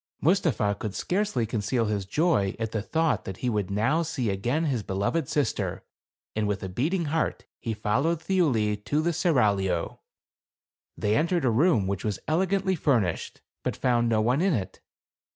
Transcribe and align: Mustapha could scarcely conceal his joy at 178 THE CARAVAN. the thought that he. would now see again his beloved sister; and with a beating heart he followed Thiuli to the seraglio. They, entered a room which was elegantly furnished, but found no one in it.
Mustapha 0.19 0.75
could 0.79 0.95
scarcely 0.95 1.45
conceal 1.45 1.85
his 1.85 2.07
joy 2.07 2.55
at 2.57 2.73
178 2.73 2.81
THE 2.81 2.81
CARAVAN. 2.81 2.87
the 2.87 2.91
thought 3.17 3.25
that 3.25 3.37
he. 3.37 3.49
would 3.51 3.69
now 3.69 4.01
see 4.01 4.31
again 4.31 4.65
his 4.65 4.81
beloved 4.81 5.29
sister; 5.29 5.83
and 6.35 6.47
with 6.47 6.63
a 6.63 6.69
beating 6.69 7.05
heart 7.05 7.45
he 7.59 7.75
followed 7.75 8.19
Thiuli 8.19 8.83
to 8.83 8.99
the 9.03 9.13
seraglio. 9.13 9.99
They, 10.97 11.15
entered 11.15 11.45
a 11.45 11.51
room 11.51 11.85
which 11.85 12.03
was 12.03 12.17
elegantly 12.27 12.73
furnished, 12.73 13.41
but 13.61 13.75
found 13.75 14.09
no 14.09 14.21
one 14.21 14.41
in 14.41 14.55
it. 14.55 14.81